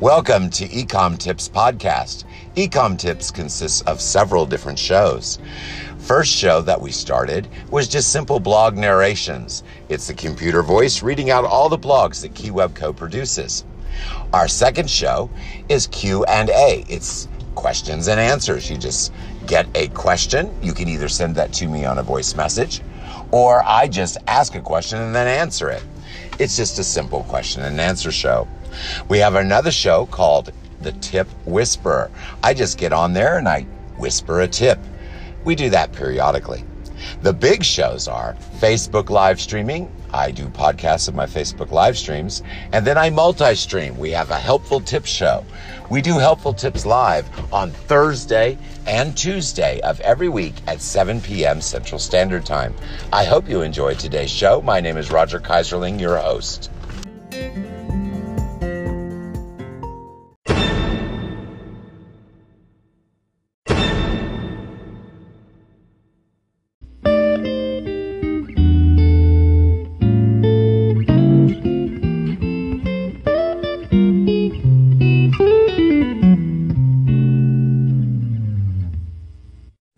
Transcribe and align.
Welcome 0.00 0.50
to 0.50 0.68
Ecom 0.68 1.16
Tips 1.16 1.48
Podcast. 1.48 2.24
Ecom 2.54 2.98
Tips 2.98 3.30
consists 3.30 3.80
of 3.80 4.02
several 4.02 4.44
different 4.44 4.78
shows. 4.78 5.38
First 6.00 6.30
show 6.30 6.60
that 6.60 6.78
we 6.78 6.92
started 6.92 7.48
was 7.70 7.88
just 7.88 8.12
simple 8.12 8.38
blog 8.38 8.76
narrations. 8.76 9.62
It's 9.88 10.06
the 10.06 10.12
computer 10.12 10.62
voice 10.62 11.02
reading 11.02 11.30
out 11.30 11.46
all 11.46 11.70
the 11.70 11.78
blogs 11.78 12.20
that 12.20 12.34
KeyWeb 12.34 12.74
Co 12.74 12.92
produces. 12.92 13.64
Our 14.34 14.48
second 14.48 14.90
show 14.90 15.30
is 15.70 15.86
Q&A. 15.86 16.84
It's 16.90 17.26
questions 17.54 18.08
and 18.08 18.20
answers. 18.20 18.68
You 18.68 18.76
just 18.76 19.14
get 19.46 19.66
a 19.74 19.88
question. 19.88 20.54
You 20.62 20.74
can 20.74 20.88
either 20.88 21.08
send 21.08 21.36
that 21.36 21.54
to 21.54 21.68
me 21.68 21.86
on 21.86 21.96
a 21.96 22.02
voice 22.02 22.34
message 22.34 22.82
or 23.36 23.62
I 23.66 23.86
just 23.86 24.16
ask 24.26 24.54
a 24.54 24.62
question 24.62 24.98
and 24.98 25.14
then 25.14 25.28
answer 25.28 25.68
it. 25.68 25.84
It's 26.38 26.56
just 26.56 26.78
a 26.78 26.84
simple 26.84 27.22
question 27.24 27.64
and 27.64 27.78
answer 27.78 28.10
show. 28.10 28.48
We 29.10 29.18
have 29.18 29.34
another 29.34 29.70
show 29.70 30.06
called 30.06 30.52
The 30.80 30.92
Tip 30.92 31.28
Whisperer. 31.44 32.10
I 32.42 32.54
just 32.54 32.78
get 32.78 32.94
on 32.94 33.12
there 33.12 33.36
and 33.36 33.46
I 33.46 33.64
whisper 33.98 34.40
a 34.40 34.48
tip. 34.48 34.78
We 35.44 35.54
do 35.54 35.68
that 35.68 35.92
periodically. 35.92 36.64
The 37.22 37.32
big 37.32 37.64
shows 37.64 38.08
are 38.08 38.36
Facebook 38.58 39.10
live 39.10 39.40
streaming. 39.40 39.90
I 40.12 40.30
do 40.30 40.46
podcasts 40.48 41.08
of 41.08 41.14
my 41.14 41.26
Facebook 41.26 41.70
live 41.70 41.98
streams, 41.98 42.42
and 42.72 42.86
then 42.86 42.96
I 42.96 43.10
multi 43.10 43.54
stream. 43.54 43.98
We 43.98 44.10
have 44.10 44.30
a 44.30 44.38
helpful 44.38 44.80
tips 44.80 45.10
show. 45.10 45.44
We 45.90 46.00
do 46.00 46.18
helpful 46.18 46.52
tips 46.52 46.86
live 46.86 47.28
on 47.52 47.70
Thursday 47.70 48.58
and 48.86 49.16
Tuesday 49.16 49.80
of 49.80 50.00
every 50.00 50.28
week 50.28 50.54
at 50.66 50.80
7 50.80 51.20
p.m. 51.20 51.60
Central 51.60 51.98
Standard 51.98 52.46
Time. 52.46 52.74
I 53.12 53.24
hope 53.24 53.48
you 53.48 53.62
enjoyed 53.62 53.98
today's 53.98 54.30
show. 54.30 54.62
My 54.62 54.80
name 54.80 54.96
is 54.96 55.10
Roger 55.10 55.38
Keyserling, 55.38 56.00
your 56.00 56.16
host. 56.16 56.70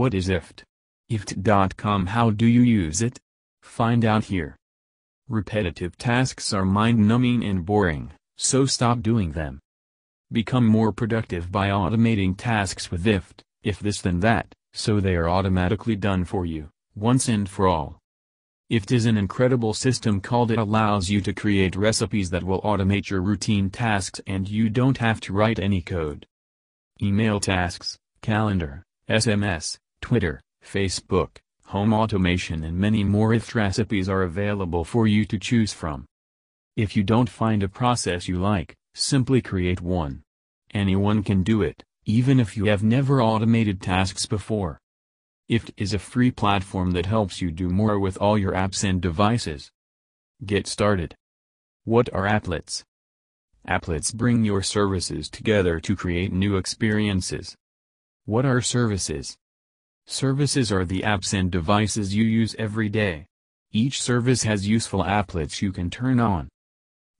What 0.00 0.14
is 0.14 0.30
IFTTT? 0.30 0.62
IFTTT.com 1.12 2.06
How 2.06 2.30
do 2.30 2.46
you 2.46 2.62
use 2.62 3.02
it? 3.02 3.18
Find 3.60 4.02
out 4.02 4.24
here. 4.24 4.56
Repetitive 5.28 5.94
tasks 5.98 6.54
are 6.54 6.64
mind-numbing 6.64 7.44
and 7.44 7.66
boring, 7.66 8.10
so 8.38 8.64
stop 8.64 9.02
doing 9.02 9.32
them. 9.32 9.60
Become 10.32 10.64
more 10.64 10.90
productive 10.90 11.52
by 11.52 11.68
automating 11.68 12.34
tasks 12.34 12.90
with 12.90 13.04
IFTTT, 13.04 13.42
if 13.62 13.78
this 13.78 14.00
then 14.00 14.20
that, 14.20 14.54
so 14.72 15.00
they 15.00 15.16
are 15.16 15.28
automatically 15.28 15.96
done 15.96 16.24
for 16.24 16.46
you, 16.46 16.70
once 16.94 17.28
and 17.28 17.46
for 17.46 17.68
all. 17.68 17.98
IFTTT 18.72 18.92
is 18.92 19.04
an 19.04 19.18
incredible 19.18 19.74
system 19.74 20.22
called 20.22 20.50
it 20.50 20.58
allows 20.58 21.10
you 21.10 21.20
to 21.20 21.34
create 21.34 21.76
recipes 21.76 22.30
that 22.30 22.44
will 22.44 22.62
automate 22.62 23.10
your 23.10 23.20
routine 23.20 23.68
tasks 23.68 24.18
and 24.26 24.48
you 24.48 24.70
don't 24.70 24.96
have 24.96 25.20
to 25.20 25.34
write 25.34 25.58
any 25.58 25.82
code. 25.82 26.24
Email 27.02 27.38
tasks, 27.38 27.98
calendar, 28.22 28.82
SMS, 29.10 29.76
Twitter, 30.00 30.40
Facebook, 30.64 31.36
home 31.66 31.92
automation 31.92 32.64
and 32.64 32.76
many 32.76 33.04
more 33.04 33.30
IFTTT 33.30 33.54
recipes 33.54 34.08
are 34.08 34.22
available 34.22 34.84
for 34.84 35.06
you 35.06 35.24
to 35.24 35.38
choose 35.38 35.72
from. 35.72 36.04
If 36.76 36.96
you 36.96 37.02
don't 37.02 37.28
find 37.28 37.62
a 37.62 37.68
process 37.68 38.26
you 38.26 38.38
like, 38.38 38.74
simply 38.94 39.40
create 39.40 39.80
one. 39.80 40.22
Anyone 40.72 41.22
can 41.22 41.42
do 41.42 41.62
it, 41.62 41.84
even 42.04 42.40
if 42.40 42.56
you 42.56 42.64
have 42.64 42.82
never 42.82 43.22
automated 43.22 43.80
tasks 43.80 44.26
before. 44.26 44.78
IFTTT 45.48 45.72
is 45.76 45.94
a 45.94 45.98
free 45.98 46.30
platform 46.30 46.92
that 46.92 47.06
helps 47.06 47.40
you 47.40 47.50
do 47.50 47.68
more 47.68 47.98
with 47.98 48.16
all 48.18 48.38
your 48.38 48.52
apps 48.52 48.82
and 48.82 49.00
devices. 49.00 49.70
Get 50.44 50.66
started. 50.66 51.14
What 51.84 52.08
are 52.12 52.26
applets? 52.26 52.82
Applets 53.68 54.14
bring 54.14 54.44
your 54.44 54.62
services 54.62 55.28
together 55.28 55.80
to 55.80 55.96
create 55.96 56.32
new 56.32 56.56
experiences. 56.56 57.56
What 58.24 58.46
are 58.46 58.60
services? 58.60 59.36
Services 60.06 60.72
are 60.72 60.84
the 60.84 61.02
apps 61.02 61.32
and 61.32 61.50
devices 61.50 62.14
you 62.14 62.24
use 62.24 62.54
every 62.58 62.88
day. 62.88 63.26
Each 63.72 64.02
service 64.02 64.42
has 64.42 64.68
useful 64.68 65.04
applets 65.04 65.62
you 65.62 65.70
can 65.72 65.90
turn 65.90 66.18
on. 66.18 66.48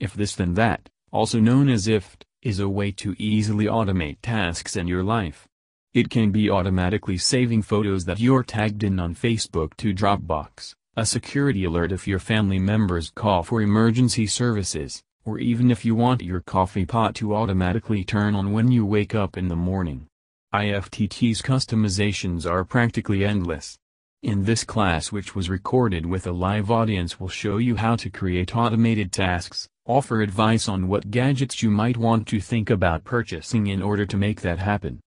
If 0.00 0.14
this 0.14 0.34
then 0.34 0.54
that, 0.54 0.88
also 1.12 1.38
known 1.38 1.68
as 1.68 1.86
IFTTT, 1.86 2.22
is 2.42 2.60
a 2.60 2.68
way 2.68 2.90
to 2.92 3.14
easily 3.18 3.66
automate 3.66 4.18
tasks 4.22 4.76
in 4.76 4.88
your 4.88 5.02
life. 5.02 5.46
It 5.92 6.08
can 6.08 6.30
be 6.30 6.48
automatically 6.48 7.18
saving 7.18 7.62
photos 7.62 8.04
that 8.06 8.20
you're 8.20 8.42
tagged 8.42 8.84
in 8.84 8.98
on 8.98 9.14
Facebook 9.14 9.76
to 9.78 9.92
Dropbox, 9.92 10.74
a 10.96 11.04
security 11.04 11.64
alert 11.64 11.92
if 11.92 12.08
your 12.08 12.18
family 12.18 12.58
members 12.58 13.10
call 13.10 13.42
for 13.42 13.60
emergency 13.62 14.26
services, 14.26 15.02
or 15.24 15.38
even 15.38 15.70
if 15.70 15.84
you 15.84 15.94
want 15.94 16.22
your 16.22 16.40
coffee 16.40 16.86
pot 16.86 17.14
to 17.16 17.34
automatically 17.34 18.02
turn 18.02 18.34
on 18.34 18.52
when 18.52 18.72
you 18.72 18.86
wake 18.86 19.14
up 19.14 19.36
in 19.36 19.48
the 19.48 19.56
morning. 19.56 20.07
IFTT's 20.54 21.42
customizations 21.42 22.50
are 22.50 22.64
practically 22.64 23.22
endless. 23.22 23.76
In 24.22 24.44
this 24.44 24.64
class 24.64 25.12
which 25.12 25.34
was 25.34 25.50
recorded 25.50 26.06
with 26.06 26.26
a 26.26 26.32
live 26.32 26.70
audience 26.70 27.20
we'll 27.20 27.28
show 27.28 27.58
you 27.58 27.76
how 27.76 27.96
to 27.96 28.08
create 28.08 28.56
automated 28.56 29.12
tasks, 29.12 29.68
offer 29.84 30.22
advice 30.22 30.66
on 30.66 30.88
what 30.88 31.10
gadgets 31.10 31.62
you 31.62 31.70
might 31.70 31.98
want 31.98 32.26
to 32.28 32.40
think 32.40 32.70
about 32.70 33.04
purchasing 33.04 33.66
in 33.66 33.82
order 33.82 34.06
to 34.06 34.16
make 34.16 34.40
that 34.40 34.58
happen. 34.58 35.00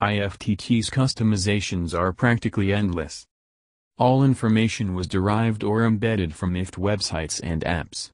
IFTT's 0.00 0.90
customizations 0.90 1.92
are 1.92 2.12
practically 2.12 2.72
endless. 2.72 3.26
All 3.96 4.22
information 4.22 4.94
was 4.94 5.08
derived 5.08 5.64
or 5.64 5.84
embedded 5.84 6.36
from 6.36 6.54
IFTTT 6.54 6.78
websites 6.78 7.40
and 7.42 7.62
apps. 7.62 8.10